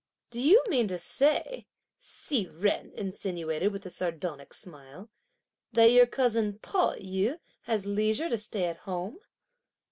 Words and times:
"Do 0.31 0.41
you 0.41 0.63
mean 0.67 0.87
to 0.87 0.97
say," 0.97 1.67
Hsi 1.99 2.45
Jen 2.45 2.91
insinuated 2.95 3.71
with 3.71 3.85
a 3.85 3.91
sardonic 3.91 4.51
smile, 4.51 5.11
"that 5.73 5.91
your 5.91 6.07
cousin 6.07 6.57
Pao 6.57 6.95
yü 6.95 7.37
has 7.65 7.85
leisure 7.85 8.27
to 8.29 8.37
stay 8.39 8.63
at 8.65 8.77
home?" 8.77 9.19